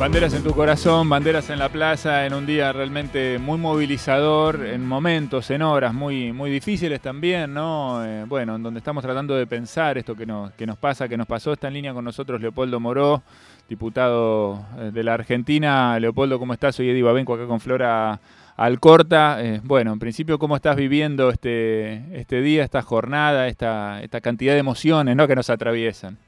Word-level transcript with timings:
Banderas 0.00 0.32
en 0.32 0.44
tu 0.44 0.52
corazón, 0.52 1.08
banderas 1.08 1.50
en 1.50 1.58
la 1.58 1.70
plaza, 1.70 2.24
en 2.24 2.32
un 2.32 2.46
día 2.46 2.72
realmente 2.72 3.36
muy 3.40 3.58
movilizador, 3.58 4.64
en 4.64 4.86
momentos, 4.86 5.50
en 5.50 5.60
horas 5.60 5.92
muy, 5.92 6.32
muy 6.32 6.52
difíciles 6.52 7.00
también, 7.00 7.52
¿no? 7.52 8.04
Eh, 8.04 8.24
bueno, 8.28 8.54
en 8.54 8.62
donde 8.62 8.78
estamos 8.78 9.02
tratando 9.02 9.34
de 9.34 9.44
pensar 9.48 9.98
esto 9.98 10.14
que 10.14 10.24
nos, 10.24 10.52
que 10.52 10.66
nos 10.66 10.78
pasa, 10.78 11.08
que 11.08 11.16
nos 11.16 11.26
pasó. 11.26 11.52
Está 11.52 11.66
en 11.66 11.74
línea 11.74 11.92
con 11.92 12.04
nosotros 12.04 12.40
Leopoldo 12.40 12.78
Moró, 12.78 13.24
diputado 13.68 14.64
eh, 14.78 14.92
de 14.92 15.02
la 15.02 15.14
Argentina. 15.14 15.98
Leopoldo, 15.98 16.38
¿cómo 16.38 16.52
estás? 16.52 16.76
Soy 16.76 16.90
Eddie 16.90 17.02
Babenco 17.02 17.34
acá 17.34 17.48
con 17.48 17.58
Flora 17.58 18.20
Alcorta. 18.56 19.44
Eh, 19.44 19.60
bueno, 19.64 19.92
en 19.92 19.98
principio, 19.98 20.38
¿cómo 20.38 20.54
estás 20.54 20.76
viviendo 20.76 21.28
este, 21.28 22.16
este 22.16 22.40
día, 22.40 22.62
esta 22.62 22.82
jornada, 22.82 23.48
esta, 23.48 24.00
esta 24.00 24.20
cantidad 24.20 24.52
de 24.52 24.60
emociones 24.60 25.16
¿no? 25.16 25.26
que 25.26 25.34
nos 25.34 25.50
atraviesan? 25.50 26.18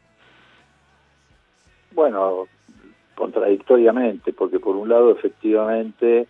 Bueno, 1.93 2.49
contradictoriamente, 3.21 4.33
porque 4.33 4.59
por 4.59 4.77
un 4.77 4.89
lado 4.89 5.11
efectivamente 5.13 6.27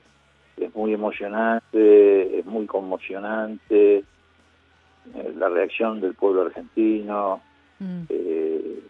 es 0.56 0.74
muy 0.74 0.92
emocionante, 0.92 2.40
es 2.40 2.44
muy 2.44 2.66
conmocionante 2.66 3.98
eh, 3.98 5.32
la 5.36 5.48
reacción 5.48 6.00
del 6.00 6.14
pueblo 6.14 6.42
argentino, 6.42 7.40
mm. 7.78 8.02
eh, 8.08 8.80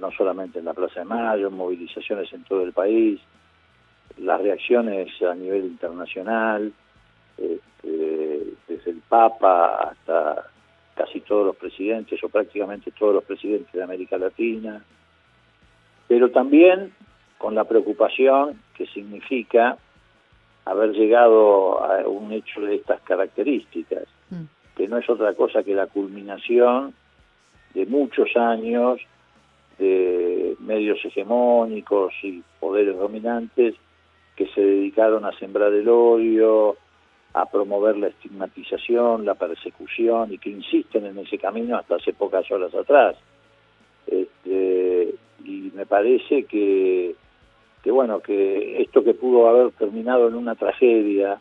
no 0.00 0.12
solamente 0.12 0.60
en 0.60 0.66
la 0.66 0.74
Plaza 0.74 1.00
de 1.00 1.06
Mayo, 1.06 1.48
en 1.48 1.54
movilizaciones 1.54 2.32
en 2.32 2.44
todo 2.44 2.62
el 2.62 2.72
país, 2.72 3.20
las 4.18 4.40
reacciones 4.40 5.08
a 5.20 5.34
nivel 5.34 5.64
internacional, 5.64 6.72
este, 7.36 8.54
desde 8.68 8.90
el 8.92 9.02
Papa 9.08 9.90
hasta 9.90 10.50
casi 10.94 11.20
todos 11.22 11.46
los 11.46 11.56
presidentes 11.56 12.22
o 12.22 12.28
prácticamente 12.28 12.92
todos 12.92 13.14
los 13.14 13.24
presidentes 13.24 13.72
de 13.72 13.82
América 13.82 14.16
Latina, 14.18 14.84
pero 16.08 16.30
también 16.30 16.92
con 17.38 17.54
la 17.54 17.64
preocupación 17.64 18.60
que 18.74 18.86
significa 18.86 19.78
haber 20.64 20.92
llegado 20.92 21.82
a 21.82 22.06
un 22.06 22.32
hecho 22.32 22.60
de 22.60 22.76
estas 22.76 23.00
características, 23.02 24.04
mm. 24.30 24.44
que 24.76 24.88
no 24.88 24.98
es 24.98 25.08
otra 25.08 25.32
cosa 25.34 25.62
que 25.62 25.74
la 25.74 25.86
culminación 25.86 26.94
de 27.74 27.86
muchos 27.86 28.36
años 28.36 29.00
de 29.78 30.56
medios 30.60 30.98
hegemónicos 31.04 32.12
y 32.22 32.42
poderes 32.60 32.98
dominantes 32.98 33.76
que 34.36 34.46
se 34.48 34.60
dedicaron 34.60 35.24
a 35.24 35.32
sembrar 35.38 35.72
el 35.72 35.88
odio, 35.88 36.76
a 37.34 37.46
promover 37.46 37.96
la 37.96 38.08
estigmatización, 38.08 39.24
la 39.24 39.34
persecución 39.34 40.32
y 40.32 40.38
que 40.38 40.50
insisten 40.50 41.06
en 41.06 41.18
ese 41.18 41.38
camino 41.38 41.76
hasta 41.76 41.96
hace 41.96 42.12
pocas 42.12 42.50
horas 42.50 42.74
atrás. 42.74 43.16
Este, 44.06 45.14
y 45.44 45.70
me 45.74 45.86
parece 45.86 46.44
que 46.44 47.14
que 47.82 47.90
bueno, 47.90 48.20
que 48.20 48.82
esto 48.82 49.04
que 49.04 49.14
pudo 49.14 49.48
haber 49.48 49.72
terminado 49.72 50.28
en 50.28 50.34
una 50.34 50.54
tragedia, 50.54 51.40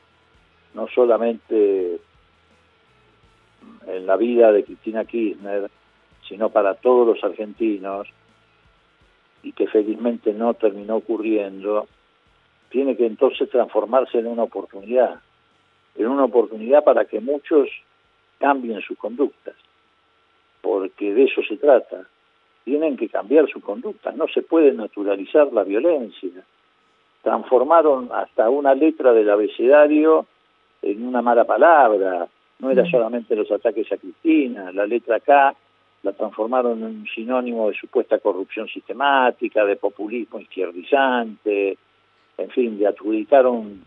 no 0.74 0.88
solamente 0.88 2.00
en 3.88 4.06
la 4.06 4.18
vida 4.18 4.52
de 4.52 4.64
Cristina 4.64 5.06
Kirchner, 5.06 5.70
sino 6.28 6.50
para 6.50 6.76
todos 6.76 7.08
los 7.08 7.24
argentinos, 7.24 8.08
y 9.44 9.54
que 9.54 9.68
felizmente 9.68 10.34
no 10.34 10.54
terminó 10.54 10.98
ocurriendo, 10.98 11.88
tiene 12.70 12.98
que 12.98 13.06
entonces 13.06 13.50
transformarse 13.50 14.20
en 14.20 14.28
una 14.28 14.44
oportunidad, 14.44 15.22
en 15.96 16.08
una 16.08 16.26
oportunidad 16.26 16.84
para 16.84 17.06
que 17.06 17.20
muchos 17.20 17.70
cambien 18.40 18.82
sus 18.82 18.98
conductas, 18.98 19.56
porque 20.62 21.14
de 21.14 21.24
eso 21.24 21.42
se 21.48 21.58
trata 21.58 22.08
tienen 22.68 22.98
que 22.98 23.08
cambiar 23.08 23.48
su 23.48 23.62
conducta, 23.62 24.12
no 24.12 24.28
se 24.28 24.42
puede 24.42 24.74
naturalizar 24.74 25.54
la 25.54 25.64
violencia. 25.64 26.44
Transformaron 27.24 28.10
hasta 28.12 28.50
una 28.50 28.76
letra 28.76 29.14
del 29.14 29.30
abecedario 29.30 30.26
en 30.82 31.08
una 31.08 31.22
mala 31.22 31.46
palabra, 31.46 32.28
no 32.60 32.70
era 32.70 32.84
mm. 32.84 32.92
solamente 32.92 33.38
los 33.38 33.50
ataques 33.54 33.90
a 33.94 33.96
Cristina, 33.96 34.74
la 34.74 34.86
letra 34.86 35.22
K 35.22 35.56
la 36.04 36.12
transformaron 36.12 36.80
en 36.80 36.84
un 36.84 37.08
sinónimo 37.08 37.70
de 37.70 37.76
supuesta 37.78 38.20
corrupción 38.20 38.68
sistemática, 38.68 39.64
de 39.64 39.78
populismo 39.78 40.38
izquierdizante, 40.38 41.78
en 42.38 42.50
fin, 42.50 42.78
le 42.78 42.88
adjudicaron 42.88 43.82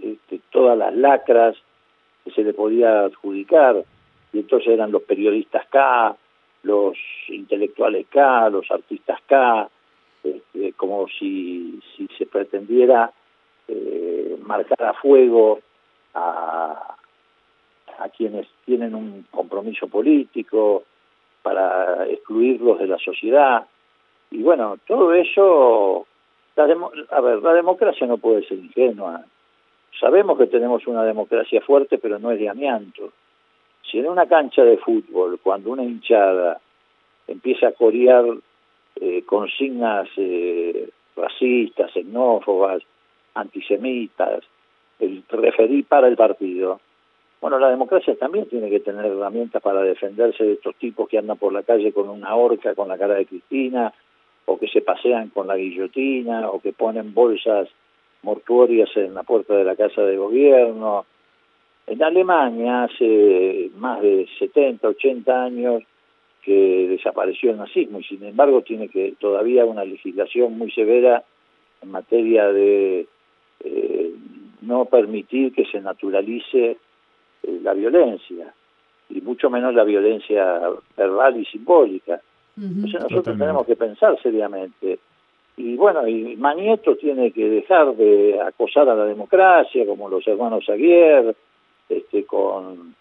este, 0.00 0.40
todas 0.50 0.76
las 0.76 0.94
lacras 0.94 1.56
que 2.26 2.30
se 2.30 2.44
le 2.44 2.52
podía 2.52 3.06
adjudicar, 3.06 3.82
y 4.34 4.40
entonces 4.40 4.68
eran 4.68 4.92
los 4.92 5.02
periodistas 5.04 5.66
K, 5.68 6.14
los 6.62 6.96
intelectuales 7.28 8.06
K, 8.08 8.50
los 8.50 8.70
artistas 8.70 9.20
K, 9.26 9.68
este, 10.22 10.72
como 10.72 11.06
si, 11.08 11.80
se 12.16 12.26
pretendiera 12.26 13.12
eh, 13.68 14.36
marcar 14.42 14.82
a 14.82 14.94
fuego 14.94 15.60
a, 16.14 16.96
a 17.98 18.08
quienes 18.10 18.46
tienen 18.64 18.94
un 18.94 19.26
compromiso 19.30 19.88
político 19.88 20.84
para 21.42 22.06
excluirlos 22.08 22.78
de 22.78 22.86
la 22.86 22.98
sociedad. 22.98 23.66
Y 24.30 24.42
bueno, 24.42 24.76
todo 24.86 25.14
eso, 25.14 26.06
a 26.56 27.20
ver, 27.20 27.42
la 27.42 27.52
democracia 27.54 28.06
no 28.06 28.18
puede 28.18 28.46
ser 28.46 28.58
ingenua. 28.58 29.24
Sabemos 29.98 30.38
que 30.38 30.46
tenemos 30.46 30.86
una 30.86 31.04
democracia 31.04 31.60
fuerte, 31.62 31.98
pero 31.98 32.18
no 32.18 32.30
es 32.30 32.38
de 32.38 32.48
amianto. 32.48 33.12
Si 33.90 33.98
en 33.98 34.08
una 34.08 34.26
cancha 34.26 34.62
de 34.64 34.76
fútbol, 34.76 35.38
cuando 35.42 35.70
una 35.70 35.82
hinchada 35.82 36.60
empieza 37.26 37.68
a 37.68 37.72
corear 37.72 38.24
eh, 38.96 39.22
consignas 39.24 40.08
eh, 40.16 40.90
racistas, 41.16 41.92
xenófobas, 41.92 42.82
antisemitas, 43.34 44.44
el 44.98 45.22
referir 45.28 45.86
para 45.86 46.08
el 46.08 46.16
partido, 46.16 46.80
bueno, 47.40 47.58
la 47.58 47.70
democracia 47.70 48.16
también 48.16 48.46
tiene 48.46 48.68
que 48.68 48.80
tener 48.80 49.06
herramientas 49.06 49.62
para 49.62 49.82
defenderse 49.82 50.44
de 50.44 50.52
estos 50.54 50.74
tipos 50.74 51.08
que 51.08 51.18
andan 51.18 51.38
por 51.38 51.52
la 51.52 51.62
calle 51.62 51.92
con 51.92 52.08
una 52.08 52.34
horca 52.34 52.74
con 52.74 52.88
la 52.88 52.98
cara 52.98 53.14
de 53.14 53.26
Cristina, 53.26 53.92
o 54.46 54.58
que 54.58 54.66
se 54.68 54.80
pasean 54.80 55.28
con 55.28 55.46
la 55.46 55.56
guillotina, 55.56 56.50
o 56.50 56.60
que 56.60 56.72
ponen 56.72 57.14
bolsas 57.14 57.68
mortuorias 58.22 58.90
en 58.96 59.14
la 59.14 59.22
puerta 59.22 59.54
de 59.54 59.64
la 59.64 59.76
casa 59.76 60.02
de 60.02 60.16
gobierno, 60.16 61.06
en 61.88 62.02
Alemania, 62.02 62.84
hace 62.84 63.70
más 63.76 64.00
de 64.00 64.26
70, 64.38 64.88
80 64.88 65.44
años, 65.44 65.82
que 66.42 66.88
desapareció 66.88 67.50
el 67.50 67.58
nazismo 67.58 68.00
y 68.00 68.04
sin 68.04 68.24
embargo 68.24 68.62
tiene 68.62 68.88
que 68.88 69.14
todavía 69.18 69.66
una 69.66 69.84
legislación 69.84 70.56
muy 70.56 70.70
severa 70.70 71.22
en 71.82 71.90
materia 71.90 72.50
de 72.50 73.06
eh, 73.60 74.12
no 74.62 74.86
permitir 74.86 75.52
que 75.52 75.66
se 75.66 75.80
naturalice 75.80 76.78
eh, 77.42 77.60
la 77.62 77.74
violencia 77.74 78.54
y 79.10 79.20
mucho 79.20 79.50
menos 79.50 79.74
la 79.74 79.84
violencia 79.84 80.60
verbal 80.96 81.38
y 81.38 81.44
simbólica. 81.44 82.20
Entonces 82.56 83.02
nosotros 83.02 83.38
tenemos 83.38 83.66
que 83.66 83.76
pensar 83.76 84.20
seriamente. 84.20 84.98
Y 85.56 85.76
bueno, 85.76 86.06
y 86.08 86.36
Manieto 86.36 86.96
tiene 86.96 87.30
que 87.30 87.48
dejar 87.48 87.94
de 87.94 88.40
acosar 88.40 88.88
a 88.88 88.94
la 88.94 89.04
democracia, 89.04 89.86
como 89.86 90.08
los 90.08 90.26
hermanos 90.26 90.68
Aguirre, 90.68 91.36
este, 91.88 92.24
con, 92.24 92.94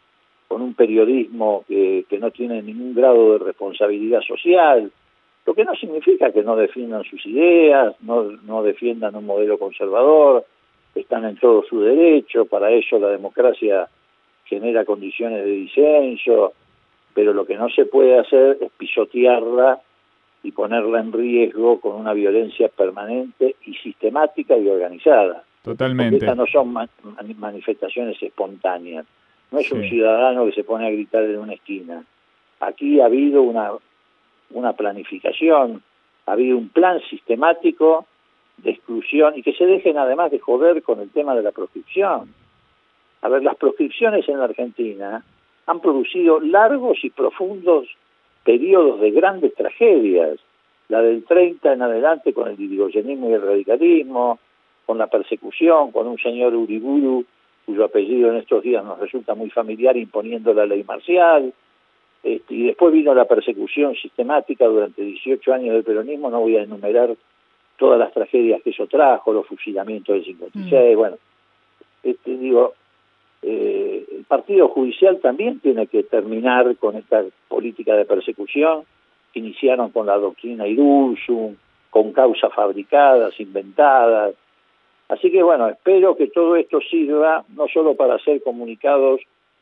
un 0.50 0.74
periodismo 0.74 1.64
que, 1.68 2.06
que 2.10 2.18
no 2.18 2.32
tiene 2.32 2.64
ningún 2.64 2.96
grado 2.96 3.34
de 3.34 3.46
responsabilidad 3.46 4.22
social, 4.22 4.92
lo 5.46 5.54
que 5.54 5.64
no 5.64 5.76
significa 5.76 6.32
que 6.32 6.44
no 6.44 6.56
defiendan 6.56 7.04
sus 7.04 7.26
ideas, 7.26 7.96
no, 8.02 8.24
no 8.24 8.64
defiendan 8.64 9.16
un 9.16 9.26
modelo 9.26 9.58
conservador, 9.58 10.46
están 10.94 11.26
en 11.26 11.38
todo 11.38 11.64
su 11.64 11.80
derecho, 11.82 12.46
para 12.46 12.72
eso 12.72 13.00
la 13.00 13.10
democracia 13.10 13.88
genera 14.46 14.84
condiciones 14.84 15.46
de 15.46 15.52
disenso, 15.52 16.54
pero 17.14 17.34
lo 17.34 17.46
que 17.46 17.56
no 17.56 17.70
se 17.70 17.86
puede 17.86 18.18
hacer 18.20 18.58
es 18.62 18.72
pisotearla 18.78 19.80
y 20.44 20.52
ponerla 20.52 21.00
en 21.00 21.14
riesgo 21.14 21.80
con 21.80 21.96
una 21.96 22.14
violencia 22.14 22.70
permanente 22.70 23.56
y 23.66 23.74
sistemática 23.76 24.58
y 24.58 24.68
organizada. 24.68 25.44
Totalmente. 25.68 26.18
estas 26.18 26.38
no 26.38 26.46
son 26.48 26.74
manifestaciones 27.38 28.22
espontáneas. 28.22 29.06
No 29.52 29.60
es 29.60 29.72
un 29.72 29.84
ciudadano 29.84 30.46
que 30.46 30.52
se 30.54 30.64
pone 30.64 30.88
a 30.88 30.90
gritar 30.90 31.24
en 31.24 31.40
una 31.40 31.54
esquina. 31.54 32.04
Aquí 32.60 33.00
ha 33.00 33.06
habido 33.06 33.42
una, 33.42 33.72
una 34.52 34.74
planificación, 34.74 35.84
ha 36.26 36.32
habido 36.32 36.58
un 36.58 36.70
plan 36.70 37.00
sistemático 37.10 38.06
de 38.58 38.72
exclusión 38.72 39.38
y 39.38 39.44
que 39.44 39.54
se 39.54 39.66
dejen 39.66 39.98
además 39.98 40.32
de 40.32 40.40
joder 40.40 40.82
con 40.84 41.00
el 41.00 41.10
tema 41.10 41.36
de 41.36 41.44
la 41.44 41.52
proscripción. 41.52 42.34
A 43.22 43.30
ver, 43.30 43.44
las 43.44 43.56
proscripciones 43.56 44.28
en 44.28 44.40
la 44.40 44.46
Argentina 44.46 45.24
han 45.66 45.80
producido 45.82 46.40
largos 46.40 47.04
y 47.04 47.10
profundos 47.10 47.88
periodos 48.44 49.02
de 49.02 49.12
grandes 49.12 49.54
tragedias. 49.56 50.40
La 50.90 51.02
del 51.02 51.26
30 51.26 51.74
en 51.74 51.82
adelante 51.82 52.34
con 52.34 52.48
el 52.48 52.60
ideologismo 52.60 53.30
y 53.30 53.34
el 53.34 53.42
radicalismo, 53.42 54.40
con 54.88 54.98
la 54.98 55.06
persecución, 55.06 55.92
con 55.92 56.08
un 56.08 56.18
señor 56.18 56.56
Uriburu, 56.56 57.24
cuyo 57.66 57.86
apellido 57.86 58.32
en 58.32 58.38
estos 58.38 58.64
días 58.64 58.84
nos 58.84 58.98
resulta 58.98 59.36
muy 59.36 59.52
familiar, 59.52 59.96
imponiendo 59.96 60.52
la 60.56 60.66
ley 60.66 60.84
marcial, 60.84 61.54
este, 62.24 62.54
y 62.56 62.64
después 62.64 62.92
vino 62.92 63.14
la 63.14 63.26
persecución 63.26 63.94
sistemática 63.94 64.66
durante 64.66 65.04
18 65.04 65.54
años 65.54 65.74
del 65.76 65.84
peronismo, 65.84 66.32
no 66.32 66.40
voy 66.40 66.58
a 66.58 66.64
enumerar 66.64 67.16
todas 67.78 68.00
las 68.00 68.12
tragedias 68.12 68.64
que 68.64 68.72
eso 68.72 68.88
trajo, 68.88 69.32
los 69.32 69.46
fusilamientos 69.46 70.16
del 70.16 70.26
56, 70.26 70.96
mm. 70.96 70.98
bueno, 70.98 71.18
este, 72.02 72.38
digo, 72.38 72.74
eh, 73.44 74.04
el 74.18 74.24
Partido 74.24 74.70
Judicial 74.70 75.20
también 75.20 75.60
tiene 75.60 75.86
que 75.86 76.02
terminar 76.02 76.76
con 76.78 76.96
esta 76.96 77.24
política 77.48 77.94
de 77.96 78.06
persecución 78.06 78.84
iniciaron 79.38 79.92
con 79.92 80.06
la 80.06 80.18
doctrina 80.18 80.68
Idulsum, 80.68 81.56
con 81.90 82.12
causas 82.12 82.54
fabricadas, 82.54 83.40
inventadas. 83.40 84.36
Así 85.10 85.32
que 85.32 85.42
bueno, 85.42 85.70
espero 85.70 86.16
que 86.16 86.28
todo 86.28 86.56
esto 86.56 86.80
sirva 86.82 87.46
no 87.56 87.68
solo 87.68 87.96
para 87.96 88.16
hacer 88.16 88.44
comunicados 88.44 89.22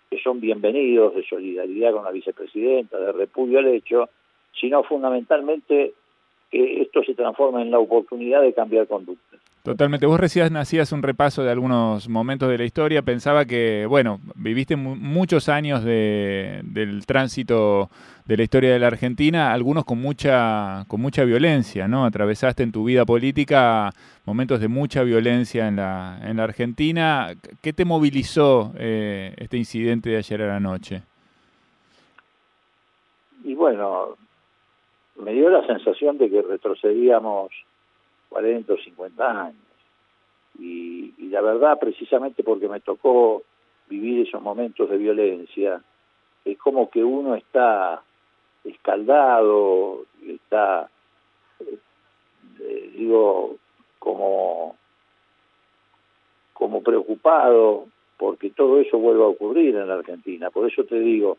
que 0.10 0.20
son 0.20 0.40
bienvenidos 0.40 1.16
de 1.16 1.24
solidaridad 1.24 1.94
con 1.94 2.04
la 2.04 2.12
vicepresidenta, 2.12 3.00
de 3.00 3.12
repudio 3.12 3.60
al 3.60 3.68
hecho, 3.68 4.10
sino 4.60 4.84
fundamentalmente 4.84 5.94
que 6.50 6.82
esto 6.82 7.04
se 7.04 7.16
transforme 7.16 7.62
en 7.62 7.72
la 7.72 7.80
oportunidad 7.80 8.42
de 8.42 8.54
cambiar 8.54 8.88
conductas. 8.88 9.40
Totalmente. 9.66 10.06
Vos 10.06 10.20
recién 10.20 10.58
hacías 10.58 10.92
un 10.92 11.02
repaso 11.02 11.44
de 11.44 11.50
algunos 11.50 12.08
momentos 12.08 12.50
de 12.50 12.60
la 12.60 12.66
historia. 12.66 13.02
Pensaba 13.02 13.46
que, 13.46 13.88
bueno, 13.88 14.20
viviste 14.36 14.76
muchos 14.76 15.50
años 15.50 15.84
del 15.84 17.04
tránsito 17.08 17.90
de 18.26 18.38
la 18.38 18.44
historia 18.44 18.72
de 18.72 18.78
la 18.78 18.86
Argentina, 18.86 19.52
algunos 19.52 19.84
con 19.84 20.00
mucha, 20.00 20.86
con 20.88 21.02
mucha 21.02 21.24
violencia, 21.24 21.88
¿no? 21.88 22.06
Atravesaste 22.06 22.62
en 22.62 22.72
tu 22.72 22.84
vida 22.84 23.06
política 23.06 23.90
momentos 24.26 24.60
de 24.60 24.68
mucha 24.68 25.02
violencia 25.02 25.68
en 25.68 25.78
la, 25.78 26.20
en 26.22 26.38
la 26.38 26.44
Argentina. 26.44 27.34
¿Qué 27.64 27.74
te 27.74 27.86
movilizó 27.86 28.72
eh, 28.78 29.34
este 29.38 29.58
incidente 29.58 30.12
de 30.12 30.18
ayer 30.18 30.44
a 30.44 30.48
la 30.48 30.60
noche? 30.60 31.02
Y 33.44 33.56
bueno, 33.56 34.10
me 35.20 35.34
dio 35.34 35.50
la 35.50 35.66
sensación 35.66 36.20
de 36.20 36.30
que 36.30 36.44
retrocedíamos 36.44 37.50
40 38.30 38.74
o 38.74 38.78
50 38.78 39.42
años. 39.42 39.62
Y, 40.60 41.14
la 41.30 41.42
verdad, 41.42 41.78
precisamente 41.80 42.44
porque 42.44 42.70
me 42.70 42.80
tocó 42.80 43.44
vivir 43.90 44.28
esos 44.28 44.42
momentos 44.42 44.90
de 44.90 44.98
violencia, 44.98 45.82
es 46.44 46.58
como 46.58 46.90
que 46.90 47.04
uno 47.04 47.36
está 47.36 48.02
escaldado, 48.64 50.06
está, 50.26 50.90
eh, 51.60 52.92
digo, 52.96 53.58
como, 54.00 54.76
como 56.54 56.82
preocupado 56.82 57.88
porque 58.18 58.50
todo 58.52 58.80
eso 58.80 58.98
vuelva 58.98 59.26
a 59.26 59.30
ocurrir 59.30 59.76
en 59.76 59.88
la 59.88 59.96
Argentina. 59.96 60.50
Por 60.50 60.70
eso 60.70 60.84
te 60.84 61.00
digo, 61.00 61.38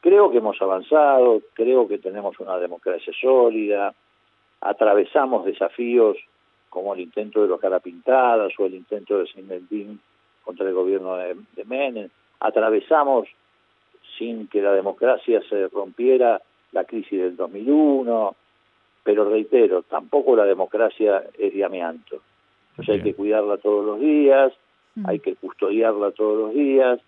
creo 0.00 0.30
que 0.30 0.38
hemos 0.38 0.60
avanzado, 0.60 1.42
creo 1.54 1.86
que 1.86 1.98
tenemos 1.98 2.38
una 2.40 2.58
democracia 2.58 3.12
sólida, 3.20 3.94
atravesamos 4.60 5.44
desafíos 5.44 6.16
como 6.68 6.94
el 6.94 7.00
intento 7.00 7.42
de 7.42 7.48
los 7.48 7.60
carapintadas 7.60 8.52
o 8.58 8.66
el 8.66 8.74
intento 8.74 9.18
de 9.18 9.26
Sindentín 9.26 10.00
contra 10.44 10.66
el 10.66 10.74
gobierno 10.74 11.16
de, 11.16 11.36
de 11.56 11.64
Menem, 11.64 12.08
atravesamos 12.40 13.28
sin 14.18 14.48
que 14.48 14.60
la 14.60 14.72
democracia 14.72 15.40
se 15.48 15.68
rompiera 15.68 16.40
la 16.72 16.84
crisis 16.84 17.20
del 17.20 17.36
2001, 17.36 18.34
pero 19.02 19.28
reitero, 19.30 19.82
tampoco 19.82 20.36
la 20.36 20.44
democracia 20.44 21.24
es 21.38 21.54
de 21.54 21.64
amianto. 21.64 22.20
Entonces 22.70 22.96
hay 22.96 23.02
que 23.02 23.14
cuidarla 23.14 23.56
todos 23.56 23.84
los 23.84 24.00
días, 24.00 24.52
mm. 24.96 25.06
hay 25.08 25.20
que 25.20 25.34
custodiarla 25.36 26.10
todos 26.12 26.38
los 26.38 26.54
días 26.54 27.00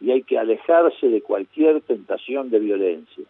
y 0.00 0.10
hay 0.10 0.22
que 0.22 0.38
alejarse 0.38 1.08
de 1.08 1.22
cualquier 1.22 1.80
tentación 1.82 2.50
de 2.50 2.58
violencia. 2.58 3.24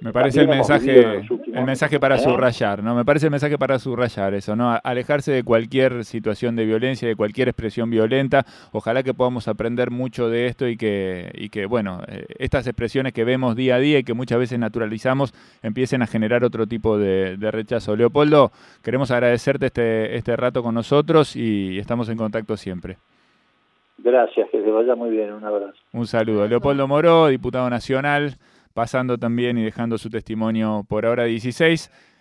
Me 0.00 0.12
parece 0.12 0.40
el 0.40 0.48
mensaje, 0.48 1.22
el 1.52 1.64
mensaje 1.64 2.00
para 2.00 2.16
¿Eh? 2.16 2.18
subrayar, 2.18 2.82
¿no? 2.82 2.94
Me 2.94 3.04
parece 3.04 3.26
el 3.26 3.30
mensaje 3.30 3.58
para 3.58 3.78
subrayar 3.78 4.32
eso, 4.32 4.56
¿no? 4.56 4.78
Alejarse 4.82 5.30
de 5.30 5.44
cualquier 5.44 6.04
situación 6.04 6.56
de 6.56 6.64
violencia, 6.64 7.06
de 7.06 7.16
cualquier 7.16 7.48
expresión 7.48 7.90
violenta. 7.90 8.44
Ojalá 8.72 9.02
que 9.02 9.12
podamos 9.12 9.46
aprender 9.46 9.90
mucho 9.90 10.30
de 10.30 10.46
esto 10.46 10.66
y 10.68 10.78
que, 10.78 11.30
y 11.34 11.50
que 11.50 11.66
bueno, 11.66 12.00
eh, 12.08 12.24
estas 12.38 12.66
expresiones 12.66 13.12
que 13.12 13.24
vemos 13.24 13.56
día 13.56 13.74
a 13.74 13.78
día 13.78 13.98
y 13.98 14.04
que 14.04 14.14
muchas 14.14 14.38
veces 14.38 14.58
naturalizamos 14.58 15.34
empiecen 15.62 16.00
a 16.02 16.06
generar 16.06 16.44
otro 16.44 16.66
tipo 16.66 16.96
de, 16.96 17.36
rechazo. 17.50 17.94
Leopoldo, 17.94 18.52
queremos 18.82 19.10
agradecerte 19.10 19.66
este, 19.66 20.16
este 20.16 20.36
rato 20.36 20.62
con 20.62 20.74
nosotros 20.74 21.36
y 21.36 21.78
estamos 21.78 22.08
en 22.08 22.16
contacto 22.16 22.56
siempre. 22.56 22.96
Gracias, 23.98 24.48
que 24.50 24.60
te 24.60 24.70
vaya 24.70 24.94
muy 24.94 25.10
bien, 25.10 25.32
un 25.32 25.44
abrazo. 25.44 25.74
Un 25.92 26.06
saludo. 26.06 26.48
Leopoldo 26.48 26.88
Moró, 26.88 27.26
diputado 27.28 27.68
nacional 27.68 28.36
pasando 28.74 29.18
también 29.18 29.58
y 29.58 29.64
dejando 29.64 29.98
su 29.98 30.10
testimonio 30.10 30.84
por 30.88 31.06
ahora 31.06 31.24
16. 31.24 31.90